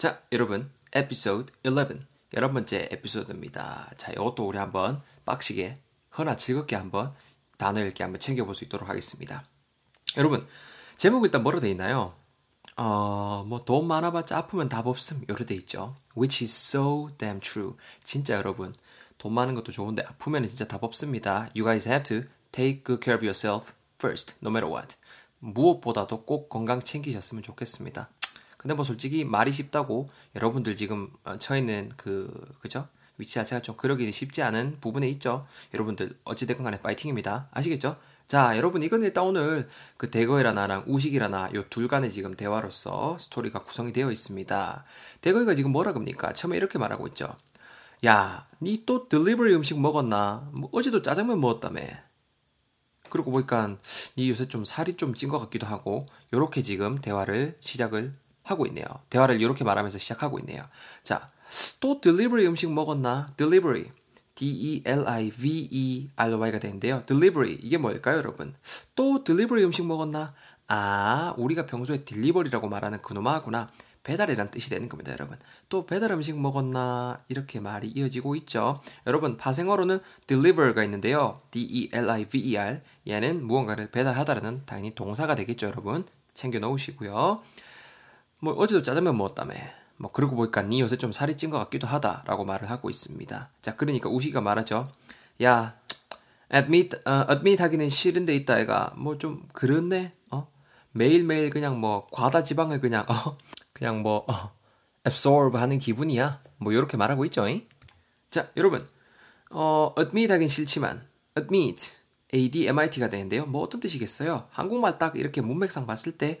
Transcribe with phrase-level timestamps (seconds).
[0.00, 2.06] 자, 여러분, 에피소드 11.
[2.32, 3.90] 열한 번째 에피소드입니다.
[3.98, 5.76] 자, 이것도 우리 한번 빡시게,
[6.16, 7.14] 허나 즐겁게 한번
[7.58, 9.44] 단어 읽기 한번 챙겨볼 수 있도록 하겠습니다.
[10.16, 10.48] 여러분,
[10.96, 12.14] 제목 일단 뭐로 돼 있나요?
[12.78, 15.26] 어, 뭐, 돈 많아봤자 아프면 답 없음.
[15.28, 15.94] 요로 돼 있죠.
[16.16, 17.74] Which is so damn true.
[18.02, 18.74] 진짜 여러분,
[19.18, 21.50] 돈 많은 것도 좋은데 아프면 진짜 답 없습니다.
[21.54, 24.96] You guys have to take good care of yourself first, no matter what.
[25.40, 28.08] 무엇보다도 꼭 건강 챙기셨으면 좋겠습니다.
[28.60, 30.06] 근데 뭐 솔직히 말이 쉽다고
[30.36, 32.86] 여러분들 지금 처해 있는 그 그죠?
[33.16, 35.42] 위치 자체가 좀 그러기 쉽지 않은 부분에 있죠.
[35.72, 37.48] 여러분들 어찌됐건 간에 파이팅입니다.
[37.52, 37.96] 아시겠죠?
[38.26, 43.16] 자, 여러분 이건 일단 오늘 그 대거이라 나랑 우식이라 나 요 둘 간의 지금 대화로서
[43.18, 44.84] 스토리가 구성이 되어 있습니다.
[45.22, 46.32] 대거이가 지금 뭐라 그럽니까?
[46.34, 47.34] 처음에 이렇게 말하고 있죠.
[48.06, 50.50] 야, 니 또 딜리버리 음식 먹었나?
[50.52, 51.80] 뭐 어제도 짜장면 먹었다며.
[53.08, 53.76] 그러고 보니까
[54.16, 58.12] 니 요새 좀 살이 좀 찐 것 같기도 하고 요렇게 지금 대화를 시작을
[58.50, 58.84] 하고 있네요.
[59.08, 60.64] 대화를 이렇게 말하면서 시작하고 있네요.
[61.02, 61.22] 자,
[61.80, 63.32] 또 delivery 음식 먹었나?
[63.36, 63.86] delivery.
[64.34, 64.98] D-E-L-I-V-E-R-Y가
[66.60, 67.04] 되는데요.
[67.06, 67.58] delivery.
[67.62, 68.54] 이게 뭘까요, 여러분?
[68.94, 70.32] 또 delivery 음식 먹었나?
[70.68, 73.70] 아, 우리가 평소에 딜리버리라고 말하는 그놈아구나.
[74.02, 75.36] 배달이란 뜻이 되는 겁니다, 여러분.
[75.68, 77.22] 또 배달 음식 먹었나?
[77.28, 78.80] 이렇게 말이 이어지고 있죠.
[79.06, 81.42] 여러분, 파생어로는 deliver가 있는데요.
[81.50, 82.80] D-E-L-I-V-E-R.
[83.06, 86.06] 얘는 무언가를 배달하다라는 당연히 동사가 되겠죠, 여러분.
[86.32, 87.42] 챙겨 놓으시고요.
[88.40, 89.54] 뭐 어제도 짜장면 먹었다며.
[89.96, 93.50] 뭐 그러고 보니까 니 요새 좀 살이 찐 것 같기도 하다라고 말을 하고 있습니다.
[93.60, 94.90] 자, 그러니까 우시가 말하죠.
[95.42, 95.76] 야,
[96.52, 100.12] admit 어, admit 하기는 싫은데 있다 애가 뭐 좀 그렇네.
[100.30, 100.48] 어?
[100.92, 103.36] 매일매일 그냥 뭐 과다 지방을 그냥 어
[103.72, 104.52] 그냥 뭐 어,
[105.06, 106.42] absorb 하는 기분이야.
[106.58, 107.46] 뭐 이렇게 말하고 있죠.
[107.48, 107.66] 잉?
[108.30, 108.86] 자, 여러분.
[109.50, 111.92] 어, admit 하긴 싫지만 admit
[112.32, 113.44] ADMIT가 되는데요.
[113.44, 114.46] 뭐 어떤 뜻이겠어요?
[114.50, 116.40] 한국말 딱 이렇게 문맥상 봤을 때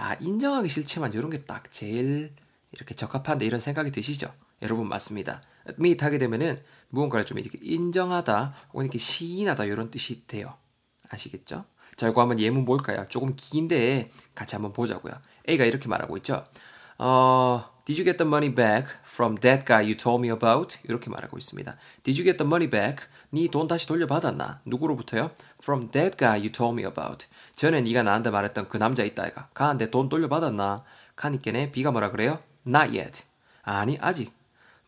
[0.00, 2.30] 아, 인정하기 싫지만 이런 게 딱 제일
[2.72, 4.32] 이렇게 적합한데 이런 생각이 드시죠?
[4.62, 5.42] 여러분 맞습니다.
[5.68, 10.54] admit 하게 되면은 무언가를 좀 이렇게 인정하다 혹은 이렇게 시인하다 이런 뜻이 돼요.
[11.08, 11.64] 아시겠죠?
[11.96, 13.06] 자, 이거 한번 예문 볼까요?
[13.08, 15.12] 조금 긴데 같이 한번 보자고요.
[15.48, 16.44] A가 이렇게 말하고 있죠.
[16.98, 20.78] 어, Did you get the money back from that guy you told me about?
[20.84, 21.74] 이렇게 말하고 있습니다.
[22.04, 23.08] Did you get the money back?
[23.32, 24.60] 네 돈 다시 돌려받았나?
[24.64, 25.32] 누구로부터요?
[25.60, 27.26] From that guy you told me about.
[27.56, 29.48] 전에 네가 나한테 말했던 그 남자 있다 아이가.
[29.54, 30.84] 가한테 돈 돌려받았나?
[31.16, 32.38] 가니께네 B가 뭐라 그래요?
[32.64, 33.24] Not yet.
[33.62, 34.32] 아니 아직.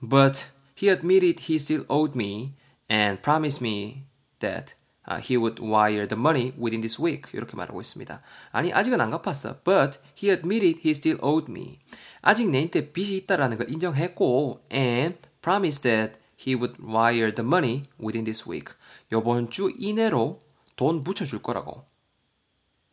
[0.01, 2.53] But he admitted he still owed me
[2.89, 4.05] and promised me
[4.39, 4.82] that uh,
[5.23, 7.31] he would wire the money within this week.
[7.33, 8.21] 이렇게 말하고 있습니다.
[8.53, 9.63] 아니 아직은 안 갚았어.
[9.65, 11.79] But he admitted he still owed me.
[12.21, 18.25] 아직 내한테 빚이 있다라는 걸 인정했고 and promised that he would wire the money within
[18.25, 18.75] this week.
[19.11, 20.39] 요번 주 이내로
[20.77, 21.85] 돈 붙여줄 거라고.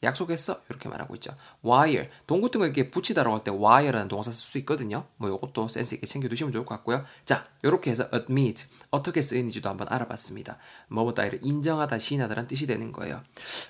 [0.01, 0.61] 약속했어?
[0.69, 1.33] 이렇게 말하고 있죠.
[1.65, 2.07] wire.
[2.27, 5.03] 돈 같은 거 이렇게 붙이다라고 할 때 wire라는 동사 쓸 수 있거든요.
[5.17, 7.03] 뭐 요것도 센스 있게 챙겨 두시면 좋을 것 같고요.
[7.25, 8.65] 자, 요렇게 해서 admit.
[8.91, 10.57] 어떻게 쓰이는지도 한번 알아봤습니다.
[10.89, 13.21] 뭐뭐 따위를 인정하다, 시인하다라는 뜻이 되는 거예요.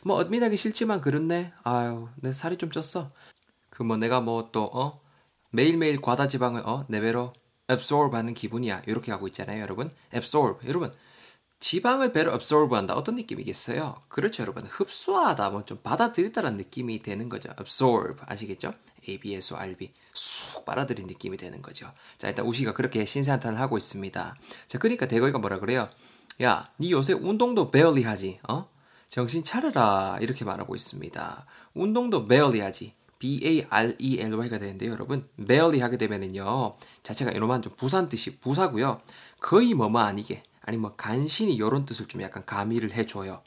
[0.04, 1.52] 뭐 admit 하기 싫지만 그렇네.
[1.64, 3.08] 아유, 내 살이 좀 쪘어.
[3.72, 5.02] 그 뭐 내가 뭐 또, 어?
[5.52, 6.84] 매일매일 과다 지방을, 어?
[6.90, 7.34] 내 배로
[7.72, 8.84] absorb 하는 기분이야.
[8.88, 9.90] 이렇게 하고 있잖아요, 여러분.
[10.14, 10.68] absorb.
[10.68, 10.94] 여러분,
[11.60, 12.96] 지방을 배로 absorb 한다.
[12.96, 14.02] 어떤 느낌이겠어요?
[14.08, 14.66] 그렇죠, 여러분.
[14.66, 17.50] 흡수하다, 뭐 좀 받아들이다라는 느낌이 되는 거죠.
[17.60, 18.22] absorb.
[18.26, 18.74] 아시겠죠?
[19.08, 19.92] ABS, RB.
[20.14, 21.92] 쑥 빨아들인 느낌이 되는 거죠.
[22.18, 24.36] 자, 일단 우시가 그렇게 신세한탄을 하고 있습니다.
[24.68, 25.90] 자, 그러니까 대거이가 뭐라 그래요?
[26.42, 28.70] 야, 니 요새 운동도 barely 하지, 어?
[29.10, 30.18] 정신 차려라.
[30.22, 31.46] 이렇게 말하고 있습니다.
[31.74, 32.94] 운동도 barely 하지.
[33.20, 35.28] B-A-R-E-L-Y가 되는데요, 여러분.
[35.46, 39.02] barely 하게 되면은요, 자체가 이놈한 좀 부산 뜻이 부사고요.
[39.42, 43.42] 거의 뭐뭐 아니게, 아니 뭐 간신히 이런 뜻을 좀 약간 가미를 해줘요.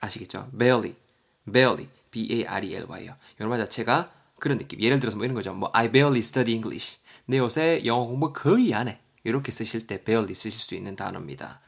[0.00, 0.48] 아시겠죠?
[0.56, 0.94] barely,
[1.52, 3.16] barely, B-A-R-E-L-Y요.
[3.40, 4.80] 이놈한 자체가 그런 느낌.
[4.80, 5.52] 예를 들어서 뭐 이런 거죠.
[5.54, 7.00] 뭐 I barely study English.
[7.26, 9.00] 내 요새 영어 공부 거의 안 해.
[9.24, 11.60] 이렇게 쓰실 때 barely 쓰실 수 있는 단어입니다.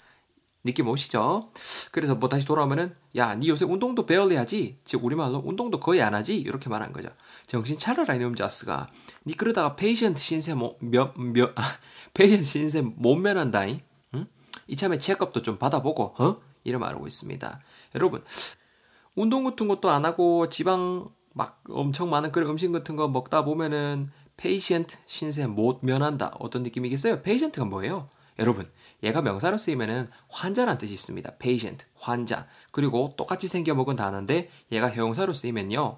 [0.63, 1.51] 느낌 오시죠?
[1.91, 4.79] 그래서 뭐 다시 돌아오면은 야, 니 요새 운동도 barely 하지?
[4.85, 6.37] 즉 우리말로 운동도 거의 안 하지?
[6.37, 7.09] 이렇게 말한 거죠.
[7.49, 8.87] 정신 차려라 이놈 자스가.
[9.27, 11.79] 니 그러다가 patient 신세 뭐몇몇 아,
[12.15, 13.81] patient 신세 못 면한다잉.
[14.69, 14.73] 응?
[14.73, 16.41] 이참에 checkup도 좀 받아보고 어?
[16.65, 17.61] 이런 말하고 있습니다.
[17.95, 18.23] 여러분
[19.15, 24.11] 운동 같은 것도 안 하고 지방 막 엄청 많은 그런 음식 같은 거 먹다 보면은
[24.37, 26.33] patient 신세 못 면한다.
[26.39, 27.23] 어떤 느낌이겠어요?
[27.23, 28.07] patient가 뭐예요?
[28.39, 28.71] 여러분
[29.03, 31.37] 얘가 명사로 쓰이면은 환자란 뜻이 있습니다.
[31.39, 32.47] patient, 환자.
[32.73, 35.97] 그리고 똑같이 생겨 먹은 단어인데 얘가 형용사로 쓰이면요.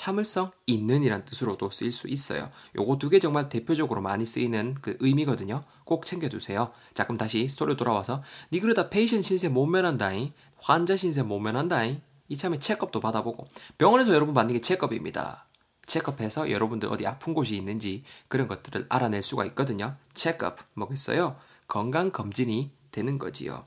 [0.00, 2.50] 참을성 있는이란 뜻으로도 쓰일 수 있어요.
[2.74, 5.60] 요거 두 개 정말 대표적으로 많이 쓰이는 그 의미거든요.
[5.84, 6.72] 꼭 챙겨주세요.
[6.94, 10.32] 자 그럼 다시 스토리 돌아와서 니 그러다 patient 신세 못 면한다잉.
[10.56, 12.00] 환자 신세 못 면한다잉.
[12.30, 15.46] 이참에 checkup도 받아보고 병원에서 여러분 받는 게 체크업입니다.
[15.84, 19.92] 체크업해서 여러분들 어디 아픈 곳이 있는지 그런 것들을 알아낼 수가 있거든요.
[20.14, 21.36] 체크업 뭐겠어요?
[21.68, 23.66] 건강 검진이 되는 거지요.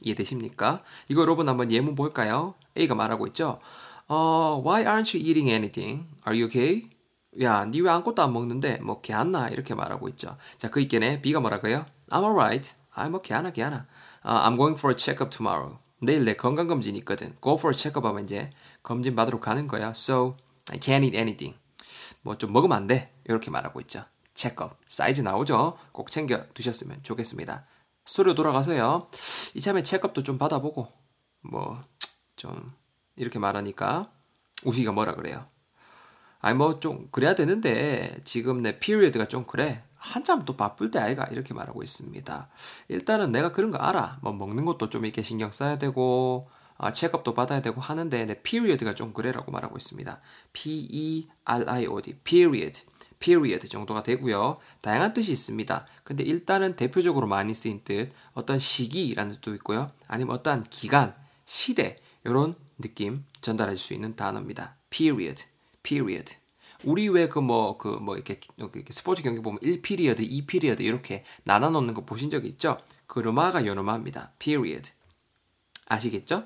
[0.00, 0.82] 이해되십니까?
[1.08, 2.54] 이거 여러분 한번 예문 볼까요?
[2.78, 3.58] A가 말하고 있죠.
[4.08, 6.06] 어, why aren't you eating anything?
[6.26, 6.88] Are you okay?
[7.40, 10.36] 야, 니 왜 아무것도 안 먹는데 뭐 개안나 이렇게 말하고 있죠.
[10.58, 11.22] 자, 그 있겠네.
[11.22, 11.86] B가 뭐라고요?
[12.10, 12.74] I'm alright.
[12.94, 13.86] I'm 뭐 개안나 개안나.
[14.24, 15.78] Uh, I'm going for a checkup tomorrow.
[16.00, 17.34] 내일 내 건강 검진 있거든.
[17.40, 18.50] Go for a checkup 하면 이제
[18.82, 19.90] 검진 받으러 가는 거야.
[19.90, 20.36] So
[20.70, 21.56] I can't eat anything.
[22.22, 23.12] 뭐 좀 먹으면 안 돼.
[23.24, 24.04] 이렇게 말하고 있죠.
[24.34, 25.76] checkup 사이즈 나오죠.
[25.92, 27.64] 꼭 챙겨 두셨으면 좋겠습니다.
[28.04, 29.08] 스토리로 돌아가서요.
[29.54, 30.88] 이참에 checkup도 좀 받아보고
[31.42, 31.78] 뭐
[32.36, 32.72] 좀
[33.16, 34.10] 이렇게 말하니까
[34.64, 35.44] 우희가 뭐라 그래요.
[36.40, 39.82] 아니 뭐 좀 그래야 되는데 지금 내 period가 좀 그래.
[39.96, 42.48] 한참 또 바쁠 때 아이가 이렇게 말하고 있습니다.
[42.88, 44.18] 일단은 내가 그런 거 알아.
[44.22, 46.48] 뭐 먹는 것도 좀 이렇게 신경 써야 되고
[46.78, 50.20] 아, checkup도 받아야 되고 하는데 내 period가 좀 그래라고 말하고 있습니다.
[50.52, 52.82] P E R I O D period
[53.20, 54.56] period 정도가 되고요.
[54.80, 55.86] 다양한 뜻이 있습니다.
[56.02, 59.92] 근데 일단은 대표적으로 많이 쓰인 뜻 어떤 시기라는 뜻도 있고요.
[60.08, 61.14] 아니면 어떠한 기간,
[61.44, 61.94] 시대
[62.24, 64.76] 이런 느낌 전달할 수 있는 단어입니다.
[64.90, 65.44] period
[65.82, 66.36] period.
[66.84, 72.04] 우리 왜그뭐 그 뭐 이렇게, 이렇게 스포츠 경기 보면 1피리어드, 2피리어드 이렇게 나눠 놓는 거
[72.04, 72.76] 보신 적 있죠?
[73.06, 74.32] 그 르마가 요노마입니다.
[74.38, 74.90] period.
[75.86, 76.44] 아시겠죠?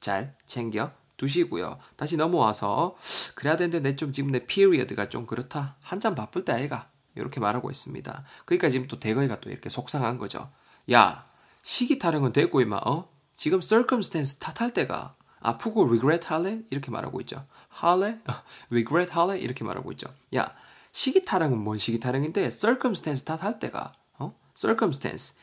[0.00, 1.78] 잘 챙겨 두시고요.
[1.96, 2.96] 다시 넘어와서
[3.34, 5.76] 그래야 되는데 내 좀 지금 내 period가 좀 그렇다.
[5.80, 8.22] 한참 바쁠 때 아이가 이렇게 말하고 있습니다.
[8.44, 10.44] 그러니까 지금 또 대거이가 또 이렇게 속상한 거죠.
[10.90, 11.24] 야
[11.62, 13.06] 시기 타령은 됐고 이마 어?
[13.36, 16.60] 지금 circumstance 탓할 때가 아프고 regret 할래?
[16.70, 17.40] 이렇게 말하고 있죠.
[17.68, 18.18] 할래?
[18.70, 19.38] regret 할래?
[19.38, 20.08] 이렇게 말하고 있죠.
[20.34, 20.54] 야
[20.92, 24.34] 시기 타령은 뭔 시기 타령인데 circumstance 탓할 때가 어?
[24.54, 25.36] circumstance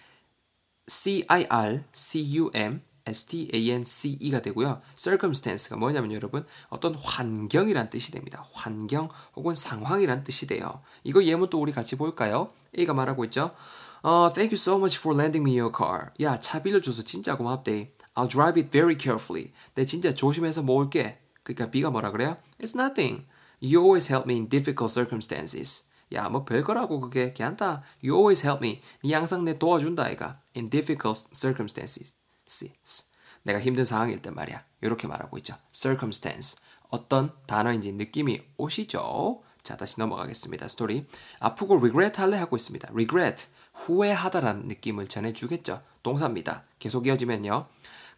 [0.87, 4.81] C I R C U M S-T-A-N-C-E가 되고요.
[4.95, 8.45] circumstance가 뭐냐면 여러분 어떤 환경이란 뜻이 됩니다.
[8.53, 10.81] 환경 혹은 상황이란 뜻이 돼요.
[11.03, 12.51] 이거 예문 또 우리 같이 볼까요?
[12.77, 13.51] A가 말하고 있죠.
[14.01, 16.09] 어, thank you so much for lending me your car.
[16.21, 17.91] 야, 차 빌려줘서 진짜 고맙대.
[18.19, 19.53] I'll drive it very carefully.
[19.75, 21.19] 내 진짜 조심해서 모을게.
[21.43, 22.35] 그러니까 B가 뭐라 그래요?
[22.59, 23.25] It's nothing.
[23.61, 25.87] You always help me in difficult circumstances.
[26.11, 27.81] 야, 뭐 별거라고 그게 괜찮다.
[28.03, 28.81] You always help me.
[29.05, 30.41] 니 항상 내 도와준다, 아이가.
[30.53, 32.13] In difficult circumstances.
[33.43, 34.65] 내가 힘든 상황일 때 말이야.
[34.81, 35.53] 이렇게 말하고 있죠.
[35.71, 36.57] circumstance.
[36.89, 39.39] 어떤 단어인지 느낌이 오시죠?
[39.63, 40.67] 자, 다시 넘어가겠습니다.
[40.67, 41.07] 스토리.
[41.39, 42.89] 아프고 regret 할래 하고 있습니다.
[42.91, 43.47] regret.
[43.75, 45.81] 후회하다라는 느낌을 전해주겠죠.
[46.03, 46.65] 동사입니다.
[46.79, 47.65] 계속 이어지면요.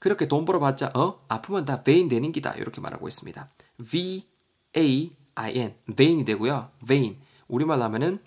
[0.01, 3.47] 그렇게 돈 벌어봤자 어 아프면 다 vain 되는 기다 이렇게 말하고 있습니다.
[3.87, 4.27] V
[4.75, 6.71] A I N vain이 되고요.
[6.87, 7.17] vain
[7.47, 8.17] 우리말로 하면은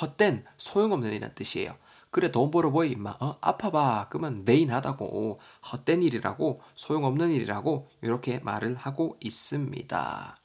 [0.00, 1.76] 헛된 소용없는 이란 뜻이에요.
[2.10, 5.38] 그래 돈 벌어보이 임마 어 아파봐 그러면 vain하다고
[5.72, 10.36] 헛된 일이라고 소용없는 일이라고 이렇게 말을 하고 있습니다.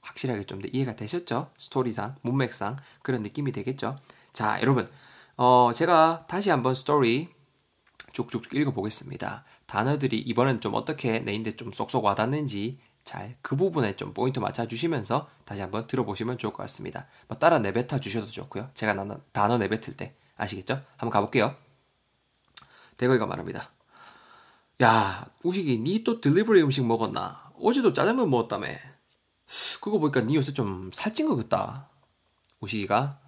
[0.00, 1.50] 확실하게 좀 더 이해가 되셨죠?
[1.58, 3.98] 스토리상 문맥상 그런 느낌이 되겠죠?
[4.32, 4.88] 자 여러분
[5.36, 7.28] 어 제가 다시 한번 스토리
[8.12, 9.44] 쭉쭉 읽어보겠습니다.
[9.70, 15.60] 단어들이 이번엔 좀 어떻게 내인데 좀 쏙쏙 와닿는지 잘 그 부분에 좀 포인트 맞춰주시면서 다시
[15.60, 17.06] 한번 들어보시면 좋을 것 같습니다.
[17.28, 18.68] 뭐 따라 내뱉어 주셔도 좋고요.
[18.74, 18.94] 제가
[19.32, 20.82] 단어 내뱉을 때 아시겠죠?
[20.96, 21.54] 한번 가볼게요.
[22.96, 23.70] 대거이가 말합니다.
[24.82, 27.52] 야, 우식이 니 또 딜리버리 음식 먹었나?
[27.60, 28.66] 어제도 짜장면 먹었다며.
[29.80, 31.88] 그거 보니까 니 요새 좀 살찐 것 같다.
[32.60, 33.18] 우식이가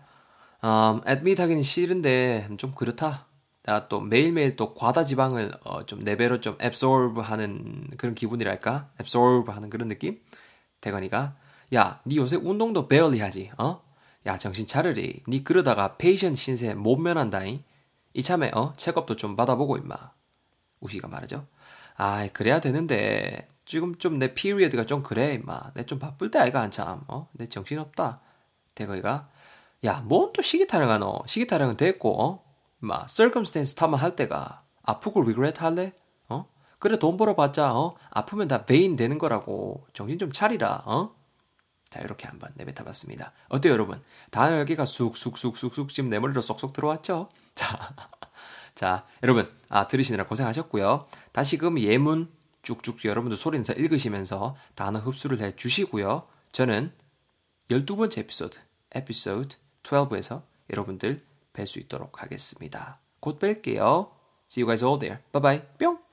[0.65, 3.27] 음, 애드밋 하기는 싫은데 좀 그렇다.
[3.65, 8.87] 내가 또 매일매일 또 과다 지방을 어, 좀 내 배로 좀 absorb 하는 그런 기분이랄까?
[9.01, 10.21] absorb 하는 그런 느낌?
[10.81, 11.35] 대건이가
[11.75, 13.83] 야, 니 요새 운동도 barely 하지, 어?
[14.27, 15.23] 야 정신 차르리.
[15.29, 17.63] 니 그러다가 patient 신세 못 면한다잉.
[18.15, 19.95] 이참에 어 checkup도 좀 받아보고 임마.
[20.81, 21.47] 우희가 말하죠.
[21.97, 23.49] 아이 그래야 되는데.
[23.65, 25.73] 지금 좀 내 period가 좀 그래 임마.
[25.75, 28.21] 내 좀 바쁠 때 아이가 한참 어 내 정신 없다.
[28.75, 29.29] 대거이가
[29.85, 31.23] 야 뭔 또 시기 타령하노?
[31.27, 32.45] 시기 타령은 됐고 어
[32.83, 35.93] 임마 circumstance 탓만 할 때가 아프고 regret 할래
[36.29, 36.49] 어
[36.79, 41.15] 그래 돈 벌어봤자 어 아프면 다 베인 되는 거라고 정신 좀 차리라 어
[41.93, 43.33] 자, 이렇게 한번 내뱉어봤습니다.
[43.51, 44.01] 어때요, 여러분?
[44.31, 47.29] 단어 여기가 쑥쑥쑥쑥쑥 지금 내 머리로 쏙쏙 들어왔죠?
[47.55, 47.95] 자,
[48.75, 51.05] 자, 여러분, 아, 들으시느라 고생하셨고요.
[51.33, 56.27] 다시금 예문 쭉쭉 여러분들 소리내서 읽으시면서 단어 흡수를 해 주시고요.
[56.53, 56.95] 저는
[57.69, 58.59] 12번째 에피소드,
[58.95, 61.21] 에피소드 12에서 여러분들
[61.53, 63.01] 뵐 수 있도록 하겠습니다.
[63.21, 64.11] 곧 뵐게요.
[64.51, 65.19] See you guys all there.
[65.33, 65.63] Bye bye.
[65.79, 66.12] 뿅!